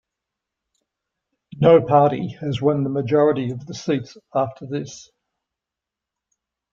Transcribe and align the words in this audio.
No 1.59 1.79
party 1.79 2.29
has 2.41 2.59
won 2.59 2.83
the 2.83 2.89
majority 2.89 3.51
of 3.51 3.67
the 3.67 3.75
seats 3.75 4.17
after 4.33 4.65
this. 4.65 5.11